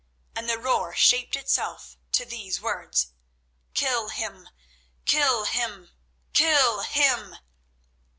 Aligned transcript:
And 0.35 0.49
the 0.49 0.57
roar 0.57 0.95
shaped 0.95 1.35
itself 1.35 1.95
to 2.13 2.25
these 2.25 2.59
words: 2.59 3.11
"Kill 3.75 4.09
him! 4.09 4.49
kill 5.05 5.43
him! 5.45 5.91
_kill 6.33 6.83
him! 6.83 7.35